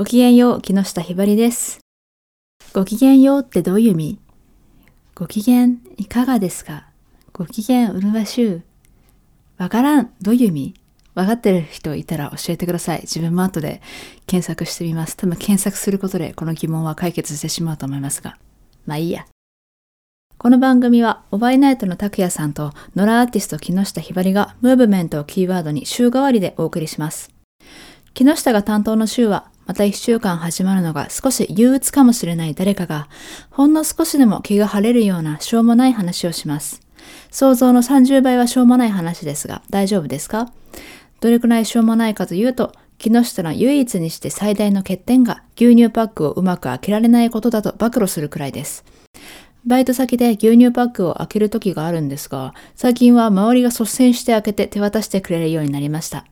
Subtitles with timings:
[0.00, 1.80] ごきげんよう、木下ひばりです。
[2.72, 4.18] ごきげんようってどういう意味？
[5.14, 6.86] ご機嫌いかがですか？
[7.34, 8.62] ご機嫌うるわしゅう。
[9.58, 10.10] わからん。
[10.22, 10.74] どういう意味？
[11.14, 13.02] わかってる人いたら教えてください。
[13.02, 13.82] 自分も後で
[14.26, 15.18] 検索してみます。
[15.18, 18.38] 多分検索することでこの疑問は解決してしまうと思いますが。
[18.86, 19.26] まあいいや。
[20.38, 27.30] この番組は、オバイナイトの拓也さんと、ノラアーティスト木下ひばりが、ムーブメントをキーワードに週替わりでお送りします。
[28.14, 33.08] 木下が担当の週は、また一週間始まるのが少し憂鬱かもしれない誰かが、
[33.50, 36.80] ほんの少しでも気が晴れるようなしょうもない話をします。
[37.30, 40.52] 想像の30倍はしょうもない話ですが、大丈夫ですか？
[41.20, 48.84] どれくらいしょうもないかというと、木下の唯一にして最大の欠点が牛乳パックをうまく開けられないことだと暴露するくらいです。
[49.64, 56.26] バイト先で牛乳パックを開ける時があるんですが、最近は周りが率先して開けて手渡してくれるようになりました。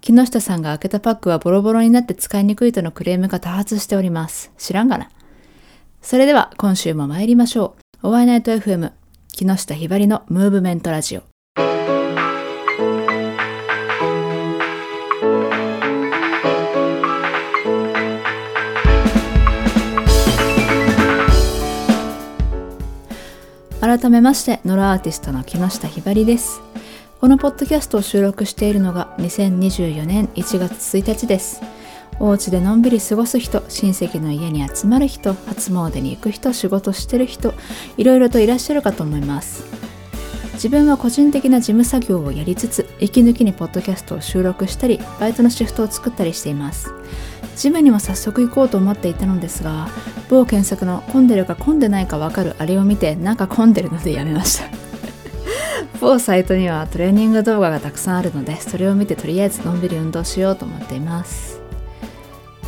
[0.00, 4.50] 木下さんが開けたパックはボロボロになって使いにくいとのクレームが多発しております。
[4.56, 5.10] 知らんがな。
[6.00, 8.08] それでは今週も参りましょう。
[8.08, 8.92] おワイナイト FM
[9.32, 11.22] 木下ひばりのムーブメントラジオ。
[23.80, 26.60] 改めまして、ノラアーティストの木下ひばりです。
[27.20, 31.60] このポッドキャストを収録しているのが2024年1月1日です。
[32.18, 37.52] お家でのんびり過ごす人、親戚の家に集まる人、初詣に行く人、仕事してる人、
[37.98, 39.64] いろいろといらっしゃるかと思います。
[40.54, 46.90] 自分は個人的な事務作業をやりつつ、息抜きにポッドキャストを収録したり、バイトのシフトを作ったりしています。
[47.54, 49.88] ジムにも早速行こうと思っていたのですが、
[50.30, 54.89] 某検索の混んでるか混んでないかわかるあれを見て、なんか混んでるのでやめました。
[56.00, 61.60] 某サイトにはトレーニング動画がたくさんあるので、それを見てとりあえずのんびり運動しようと思っています。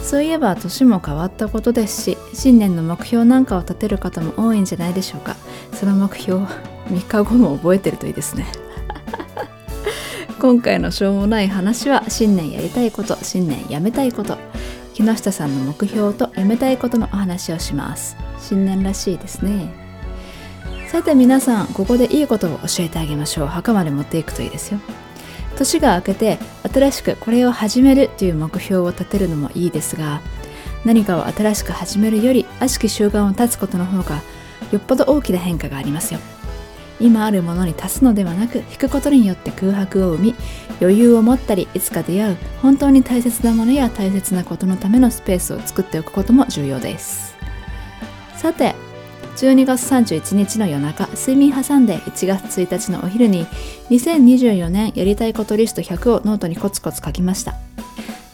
[0.03, 5.37] そういえば年も変わったことですし、新年の目標なんかを立てる方も多いんじゃないでしょうか。
[5.73, 6.45] その目標、
[6.89, 8.47] 3日後も覚えてるといいですね。
[10.39, 14.37] 今回のしょうもない話は、新年やりたいこと、新年やめたいこと、
[14.93, 18.17] 木下さんの目標とやめたいことのお話をします。
[18.39, 19.82] 新年らしいですね。
[20.93, 23.47] さて皆さん、ここでいいことを教えてあげましょう。
[23.47, 24.81] 墓まで持っていくといいですよ。
[25.57, 26.39] 年が明けて
[26.71, 30.21] 新しくこれを始めるという目標を立てるのもいいですが
[30.85, 34.23] 何かを新しく始めるより悪しき習慣を断つことの方が
[34.71, 36.21] よっぽど大きな変化がありますよ
[37.01, 40.35] 今あるものに足すのではなく引くことによって空白を生み
[40.81, 47.37] 余裕を持ったりいつか出会う本当に大切なものや大切なことのためのスペースを作っておくことも重要です
[48.37, 48.75] さて
[49.43, 53.45] 12月31日の夜中睡眠挟んで1月1日のお昼に
[53.91, 57.55] 2024年やりたいことリスト100をノートにコツコツ書きました。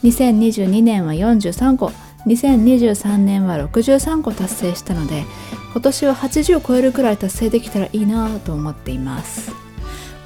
[0.04, 1.92] 2022年は43個
[2.26, 5.24] 2023年は63個達成したので
[5.72, 9.50] 今年は80を超えるくらい達成できたらいいなぁと思っています。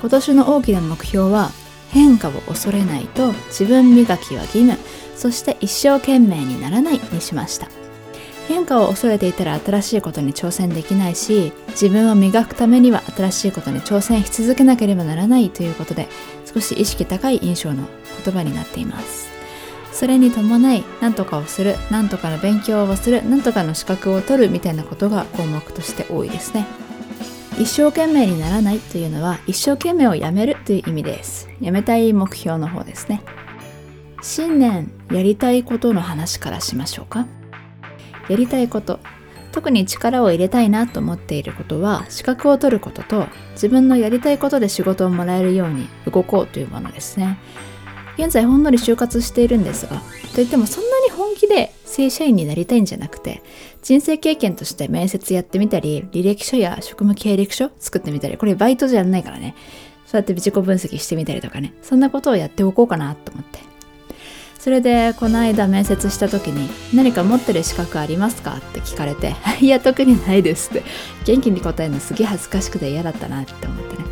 [0.01, 1.53] 今年の大きな目標は
[1.91, 4.77] 変化を恐れないと自分磨きは義務
[5.15, 7.82] そして一生懸命にならないにしました。
[8.53, 16.07] 変化を恐れていたら新しいことに挑戦できないし自分を磨くためには新しいことに挑戦し続けなければならないということで
[16.53, 17.89] 少し意識高い印象の
[18.23, 19.31] 言葉になっています。
[19.91, 26.67] それに伴い何とかをする何とかの勉強をする何とかの資格を取るみたいなことが項目として多いですね。
[27.59, 31.49] 一生懸命にならないというのは一生懸命をやめるという意味です。
[31.61, 33.23] やめたい目標の方ですね。
[34.23, 37.27] 新年やりたいことの話からしましょうか。
[38.29, 39.01] やりたいこと
[39.53, 47.39] 特に力を入れたいなと思っていることは資格を取ることと自分のやりたいことで仕事をもらえるように動こうというものですね。
[48.19, 50.03] 現在ほんのり就活しているんですが
[50.35, 53.43] といってもそんなに本気で正社員になりたいんじゃなくて
[53.83, 59.55] 人生経験として面接やってみたり履歴書や職務経歴書作ってみたりこれバイトじゃないからね。
[60.07, 61.73] そうやって自己分析してみたりとかね。
[61.81, 63.72] そんなことをやっておこうかなと思って。
[64.63, 70.85] それでこの間面接した時に「何か持ってる資格ありますか?」って聞かれて「いや特にないです」って
[71.25, 74.05] 元気に答えるのすげえ恥ずかしくて嫌だったなって思ってね。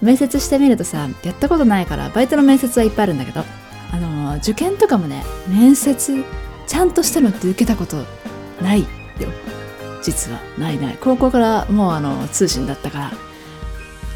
[0.00, 3.44] 面接してみるとさやったことないからバイトの面接はいっぱいあるんだけど
[3.92, 6.24] あの受験とかもね面接
[6.66, 7.98] ちゃんとしたのって受けたこと
[8.62, 8.86] ないよ。
[10.02, 10.98] 実はないない。
[10.98, 13.12] 高校からもうあの通信だったから。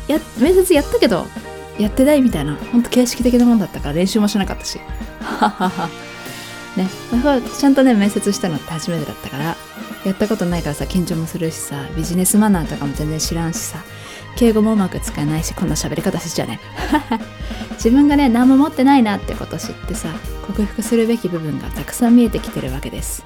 [0.09, 1.27] や面接やったけど
[1.79, 4.81] やってないみたいなほんと形式的なもんだったから練習もしなかったし。
[6.76, 6.88] ね
[7.59, 9.56] ちゃんとね面接したのって初めてだったから
[10.05, 13.79] やったことないからさ緊張もするしさビジネスマナーとかも全然知らんしさ
[14.37, 16.59] 敬語もうまく使えないしこんな喋り方しちゃね。
[17.75, 20.09] 自分がね何も持ってないなってこと知ってさ
[20.47, 23.25] 克服するべき部分がたくさん見えてきてるわけです。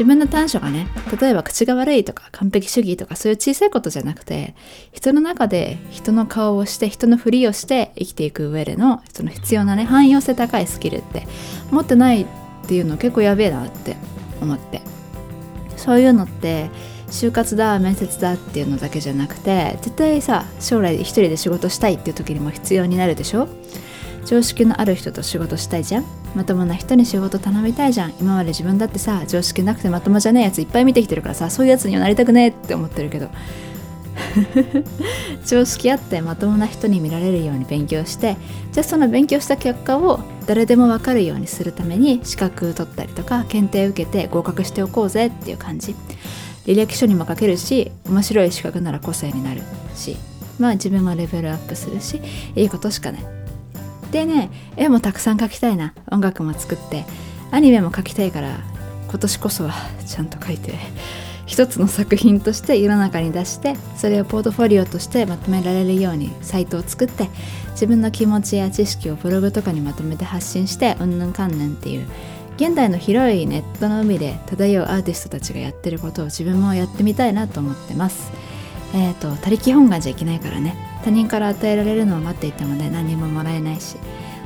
[0.00, 0.88] 自分の短所がね
[1.20, 4.54] 例えば口が悪いとか完璧主義とかそういう小さいことじゃなくて
[4.92, 11.26] 人の中で人の顔をして人のふりをして生きていく上でのその必要なね汎用性高いスキルって
[11.70, 12.26] 持ってないっ
[12.66, 13.96] ていうの結構やべえなって
[14.40, 14.80] 思って。
[15.76, 16.70] そういうのって
[17.08, 23.48] 就活だ面接だっていうのだけじゃなくて絶対さ将来一人で仕事したいっていう時にも必要になるでしょ？
[24.24, 26.04] 常識のある人と仕事したいじゃん。
[26.34, 28.14] まともな人に仕事頼みたいじゃん。
[28.20, 33.28] 今まで自分だってさ常識なくてまともじゃねえやついっぱい見てきてるからさそういうやつにはなりたくねえって思ってるけど。
[35.46, 38.36] 常識あってまともな人に見られるように勉強して
[38.70, 45.94] じゃあその勉強した結果を誰でも分かるようにするために資格取ったりとか検定受けて合格しておこうぜっていう感じ。
[46.66, 49.62] 履歴書にも書けるし面白い資格なら個性になる
[49.96, 50.16] し。
[50.60, 52.20] まあ自分もレベルアップするし
[52.54, 53.39] いいことしかない。
[54.10, 55.94] でね絵もたくさん描きたいな。
[56.10, 57.04] 音楽も作って。
[57.50, 58.60] アニメも描きたいから
[59.08, 59.72] 今年こそは
[60.06, 60.74] ちゃんと描いて。
[61.46, 67.28] 一つの作品として世の中に出してそれをポートフォリオとしてまとめられるようにサイトを作って
[67.72, 72.06] 自分の気持ちや知識をブログとかにまとめて発信してうんぬんかんぬんっていう
[72.56, 78.30] 現代の広いネットの海で漂うアーティストたちがやってることを自分もやってみたいなと思ってます。
[78.94, 80.89] えっ、ー、と他力本願じゃいけないからね。
[81.04, 83.96] 他人から与えられるのを待っていてもね何ももらえないし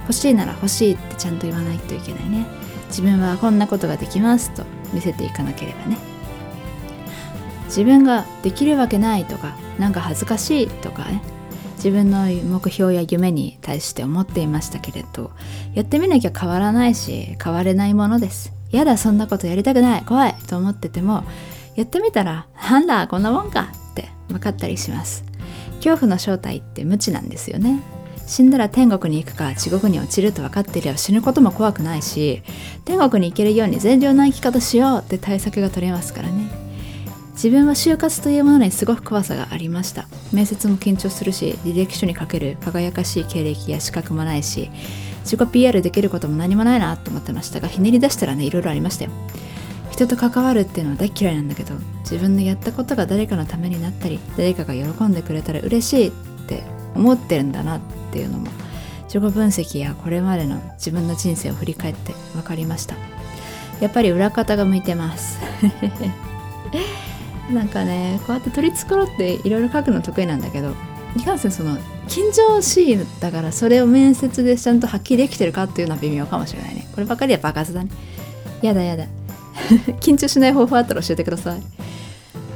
[0.02, 2.46] 欲しいなら欲しいってちゃんと言わないといけないね。
[2.88, 5.98] 自分はこんなことができますと見せていかなければね。
[7.66, 11.22] 自分ができるわけないとかなんか恥ずかしいとかね。
[11.76, 15.32] 自分の目標や夢に対して思っていましたけれど
[15.74, 18.52] やってみなきゃ変わらないし変われないものです。
[18.70, 21.24] やだそんなことやりたくない怖いと思ってても
[21.74, 25.24] やってみたらなんだこんなもんかって分かったりします。
[25.84, 27.82] 恐怖の正体って無知なんですよね。
[28.26, 32.42] 死んだら天国に行くか地獄に落ちると分かっていれば死ぬことも怖くないし
[32.86, 36.50] 天国に行けるように善良な生き方しようって対策が取れますからね。
[37.32, 40.06] 自分は就活というものにすごく怖さがありました。
[40.32, 44.70] 面接も緊張するし履歴書に書ける輝かしい経歴や資格もないし
[45.24, 49.10] 自己 PR できることも何もないなと思ってましたがひねり出したらねいろいろありましたよ。
[49.94, 56.10] 人と関わるっていうのは大嫌いなんだけど自分のやったことが誰かのためになったり誰かが喜んでくれたら嬉しいっ
[56.48, 56.64] て
[56.96, 57.80] 思ってるんだなっ
[58.10, 58.48] ていうのも
[59.04, 62.96] 自己分析やこれまでの自分の人生を振り返って分かりました。
[63.80, 65.38] やっぱり裏方が向いてます。
[67.52, 70.74] なんかねこうやって取り繕っていろいろ書くの得意なんだけど
[71.16, 71.76] いかんせんその
[72.08, 76.88] 緊張しいだからそれを面接でちゃんと発揮できてるかっていうのは微妙かもしれないね。
[76.92, 77.90] こればかりは爆発だね。
[78.62, 79.06] やだやだ。
[80.00, 81.62] 緊張しない方法あったら教えてください。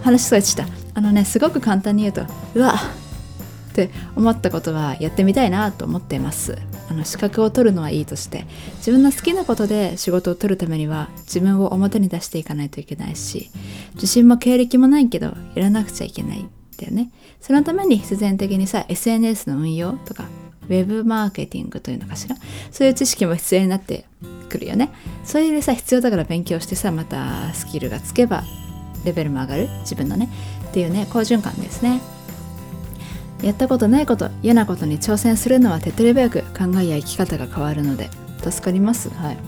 [0.03, 0.67] 話しそうした。
[0.95, 2.23] あのねすごく簡単に言うと
[2.55, 3.09] うわっ!
[3.79, 6.59] て思ったことはやってみたいなと思っています。
[6.91, 8.47] あの資格を取るのはいいとして
[8.79, 13.50] 自分の好きなことで仕事を取るためには自分を表に出していかないといけないし
[13.95, 17.11] 自信も経歴もないけどやらなくちゃいけないんだよね。
[17.41, 20.25] そのために必然的にさ SNS の運用とか
[20.69, 22.37] ウェブマーケティングというのかしら？
[22.70, 24.05] そういう知識も必要になって
[24.49, 24.91] くるよね。
[25.25, 28.44] それでさ必要だから勉強してさまたスキルがつけば
[29.05, 29.69] レベルも上がる。
[29.81, 30.29] 自分のね。
[30.69, 32.00] っていうね好循環ですね。
[33.42, 38.11] やったことないこと嫌なことに挑戦するのは手っ取り早く考えや生き方が変わるので
[38.42, 39.11] 助かります。
[39.11, 39.38] はい。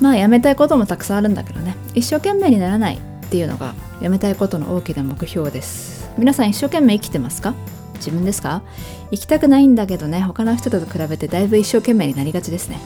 [0.00, 1.76] まあやめたいこともたくさんあるんだけどね。
[1.94, 2.98] 一生懸命にならないっ
[3.30, 6.10] ていうのがやめたいことの大きな目標です。
[6.18, 7.54] 皆さん一生懸命生きてますか？
[8.00, 8.62] 自分ですか？
[9.10, 12.80] 生きたくないんだけどね他の人と比べてだいぶ一生懸命になりがちですね。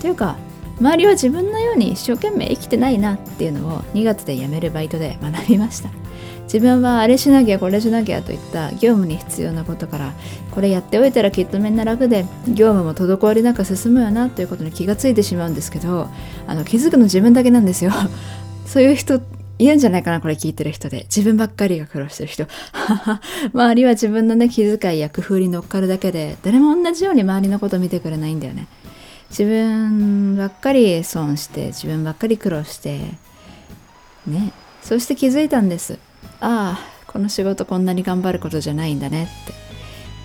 [0.00, 0.36] というか
[0.80, 5.90] 周りは自分のように一生懸命生きてないなっていうのを2月で辞めるバイトで学びました。
[6.44, 10.14] 自分はあれしなきゃこれしなきゃといった業務に必要なことから
[10.50, 16.08] これやっておいたらきっとみんな楽で業務も滞りなく進むよなということに気がついてしまうんですけど
[16.48, 17.92] あの気づくの自分だけなんですよ。
[18.66, 19.20] そういう人
[19.60, 21.02] いるんじゃないかなこれ聞いてる人で。
[21.02, 22.46] 自分ばっかりが苦労してる人。
[23.52, 28.68] 周りは自分のね気遣いや工夫に乗っかるだけで誰も同じように周りのこと見てくれないんだよね。
[29.28, 33.00] 自分ばっかり損して自分ばっかり苦労して
[34.26, 34.52] ね。
[34.82, 35.98] そして気づいたんです。
[36.40, 39.52] ああこの仕事こんなに頑張ることじゃないんだねって。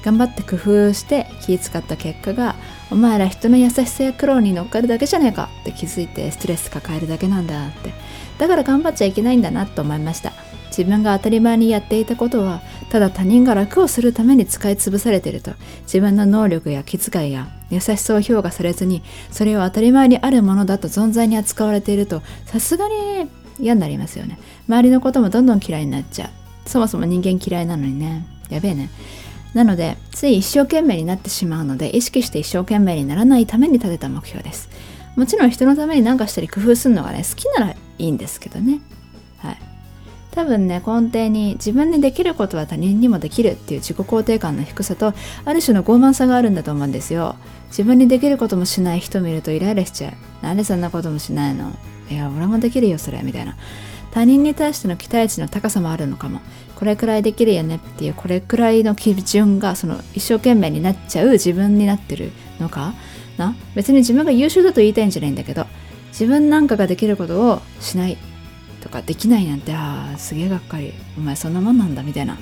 [0.05, 2.55] 頑張って工夫して気使った結果が
[2.89, 8.14] お前ら人の優しさや苦労に乗っかるだけじゃねえかって気づいてストレス抱えるだけなんだって。
[8.37, 10.33] だから頑張っちゃいけないんだなと思いました。
[10.69, 15.51] 自分が当たり前にやっていたことはただ他人が楽をするために使い潰されていると。
[15.83, 19.01] 自分の能力や気遣いや優しさを評価されずに
[19.31, 24.37] それを当たり前にあるものだと存在に扱われているとさすがに嫌になりますよね。
[24.67, 26.69] 周りのこともどんどん嫌いになっちゃう。
[26.69, 28.25] そもそも人間嫌いなのにね。
[28.49, 28.89] やべえね。
[29.53, 34.67] なのでつい一生懸命になってしまうので意識して一生懸命にならないために立てた目標です。
[35.15, 38.79] もちろん人のために何かしたり工夫するのがね好きならいいんですけどね。
[39.37, 39.57] はい。
[40.31, 45.13] 多分ね根底に自分にできることは他人にもできるっていう自己肯定感の低さと
[45.45, 47.35] ある種の傲慢さがあるんだと思うんですよ。
[47.69, 50.13] 自分にできることもしない人見るとイライラしちゃう。
[50.43, 51.71] なんでそんなこともしないの？
[52.09, 53.55] いや俺もできるよそれみたいな。
[54.11, 56.41] 他人に対しての期待値の高さもあるのかも。
[56.75, 62.93] これくらいできるよねっていうこれくらいの基準がその一生懸命になっちゃう自分になってるのか？
[63.37, 63.55] な？
[63.73, 65.65] 別に自分が優秀だと言いたいんじゃないんだけど
[66.17, 68.17] 自分なんかができることをしない
[68.81, 70.93] とかできないなんてああすげえがっかり。
[71.17, 72.37] お前そんなもんなんだみたいな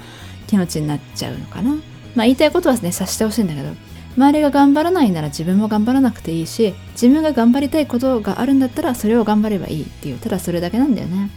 [0.46, 1.72] 気持ちになっちゃうのかな。
[2.16, 3.70] まあ言いたいことはね察してほしいんだけど。
[4.16, 11.32] 周りが頑張らないなら自分も頑張らなくていいし自分が頑張りたいことがあるんだったらそれを頑張ればいいっていうただそれだけなんだよね。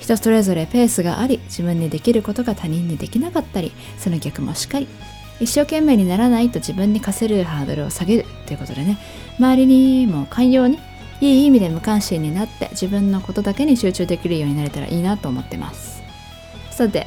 [0.00, 4.88] 人それぞれペースがあり自分にできることが他人にできなかったりその逆もしっかり。
[5.38, 8.98] 一生懸命にならないと自分に課せるハードルを下げるということでね。
[9.38, 10.78] 周りにも寛容に
[11.20, 16.02] いい意味で無関心になって自分のことだけに集中できるようになれたらいいなと思ってます。
[16.70, 17.06] さて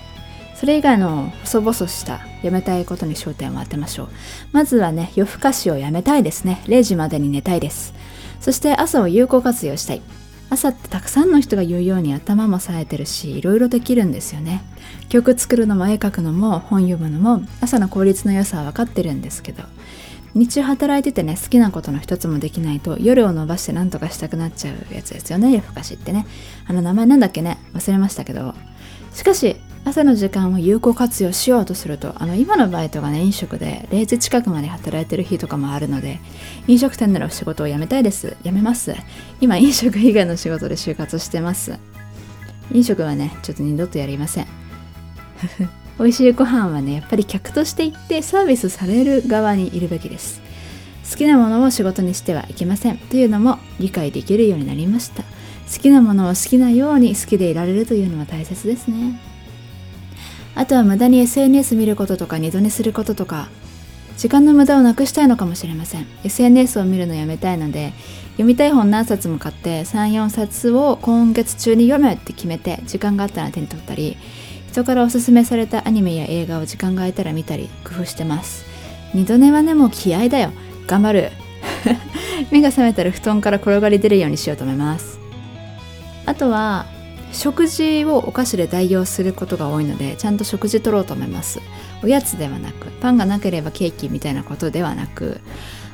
[0.56, 4.10] それ以外の細々したやめたいことに焦点を当てましょう。
[4.52, 6.62] まずはね夜更かしをやめたいですね。
[6.66, 7.94] 0時までに寝たいです。
[8.40, 10.02] そして朝を有効活用したい。
[10.50, 14.62] 朝ってたくさんの人が言うように頭も冴えてるしいろいろできるんですよね。
[15.10, 19.64] 曲作るのも絵描くのも本読むのも朝の効率の良さは分かってるんですけど。
[20.36, 25.52] 日中働いててね好きなことの一つもできないと夜を伸ばして何とかしたくなっちゃうやつですよね。
[25.52, 26.26] 夜更かしってね。
[26.66, 27.60] あの名前なんだっけね？
[27.74, 28.56] 忘れましたけど。
[29.14, 36.20] しかし朝の時間を有効活用しようとするとあの今のバイトがね飲食で0時近くまで働いてる日とかもあるので
[36.68, 38.36] 飲食店での仕事を辞めたいです。
[38.44, 38.96] 辞めます。
[39.40, 41.78] 今飲食以外の仕事で就活してます。
[42.72, 44.48] 飲食はねちょっと二度とやりません。
[46.00, 50.42] 美味しいご飯はねやっぱり客として行ってサービスされる側にいるべきです。
[51.10, 55.24] 好きなものを仕事にしてはいけませんというのも理解できるようになりました。
[55.72, 59.20] 好きなものを好きなように好きでいられるというのは大切ですね。
[60.56, 63.50] あとは無駄に SNS 見ることとか二度寝することとか
[64.18, 66.06] 時間の無駄をなくしたいのかもしれません。
[66.24, 67.94] SNS を見るのやめたいので
[68.34, 74.18] 読みたい本何冊も買って34冊を今月中に読むって決めて時間があったら手に取ったり
[74.74, 78.66] 人からおすすめされたアニメや映画を時間が空いたら見たり工夫してます。
[79.14, 80.52] 二度寝はねもう気合だよ。
[80.88, 81.32] 頑張る。
[82.50, 85.20] 目が覚めたら布団から転がり出るようにしようと思います。
[86.26, 86.88] あとは
[87.32, 91.62] 食事をお菓子で代用することが多いのでちゃんと食事取ろうと思います。
[92.02, 95.40] おやつではなくパンがなければケーキみたいなことではなく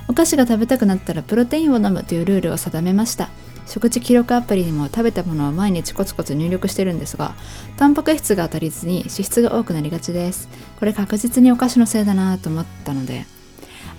[0.07, 3.29] お菓子が食べたくなったらプロテインを飲むというルールを定めました。
[3.69, 7.35] 食事記録アプリにも食べたものを毎日コツコツ入力してるんですが
[7.77, 10.49] タンパク質が足りずに脂質が多くなりがちです。
[10.79, 13.25] これ確実にお菓子のせいだなと思ったので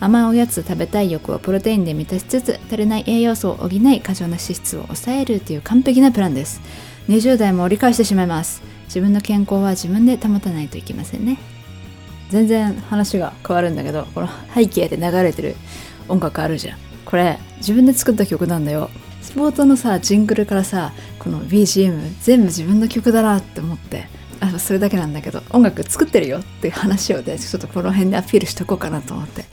[0.00, 6.60] 甘いおやつ食べたい欲をプロテインで満たしつつ足りない栄養素を補い過剰な脂質を抑えるという完璧なプランです。
[7.08, 8.62] 20代も折り返してしまいます。
[8.86, 11.38] 自分の健康は自分で保たないといけませんね。
[12.30, 15.54] 全然話が変わるんだけどこの背景で流れてる
[16.08, 16.78] 音楽あるじゃん。
[17.04, 18.90] これ自分で作った曲なんだよ。
[19.22, 24.08] スポーツのさジングルからさこの BGM 全部自分の曲だなって思って。
[24.42, 29.44] あそれだけなんだけど音楽作ってるよっていう話をねちょっとこの辺でアピールしとこうかなと思って。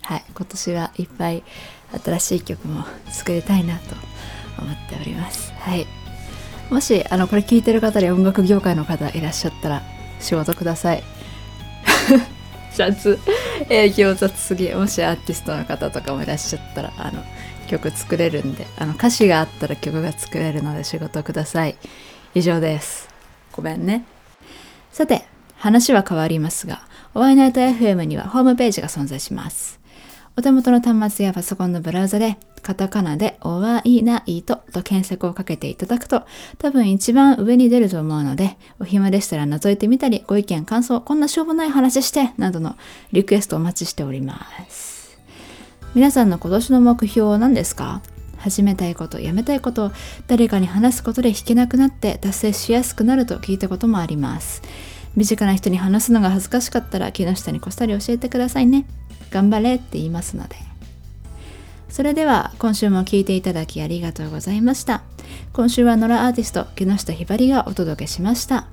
[0.00, 1.42] はい今年はいっぱい
[2.04, 3.94] 新しい曲も作りたいなと
[4.58, 5.52] 思っております。
[5.58, 5.86] はい。
[6.70, 9.82] もしあのこれ聞いてる方で音楽業界の方いらっしゃったら
[10.20, 11.02] 仕事ください。
[12.74, 13.18] 雑
[13.68, 14.72] 営業雑すぎ。
[14.72, 17.22] もしアーティストの方とかもいらっしゃったらあの
[17.68, 21.76] 曲作れるんであの歌詞があったら曲が作れるので仕事ください。
[22.34, 23.08] 以上です。
[23.52, 24.04] ごめんね。
[24.90, 25.24] さて
[25.56, 26.82] 話は変わりますが
[27.14, 29.78] おワイナイト FM にはホームページが存在します。
[30.36, 36.22] お手元の端末やパソコンのブラウザでカタカナでおわいないとと検索をかけていただくと
[36.58, 42.76] 多分一番上に出ると思うのでお暇でしたら覗いてみたりご意見感想こんなしょうもない話してなどの
[43.10, 44.97] リクエストお待ちしております
[45.94, 48.02] 皆さんの今年の目標は何ですか？
[48.36, 49.90] 始めたいことやめたいこと
[50.28, 54.62] 誰かに話すことで弾けなくなって達成しやすくなると聞いたこともあります。
[55.16, 58.86] 身近な人に話すのが恥ずかしかったら木下にこっそり教えてくださいね。
[59.30, 60.56] 頑張れって言いますので。
[61.88, 65.02] それでは今週も聴いていただきありがとうございました。
[65.52, 68.68] 今週は野良アーティスト木下ひばりがお届けしました。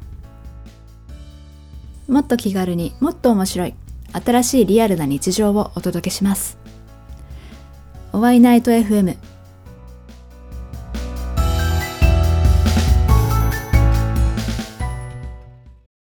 [2.07, 3.73] もっと気軽にもっと面白い
[4.11, 6.64] 新しいリアルな日常をお届けします。
[8.15, 9.34] おワイナイト FM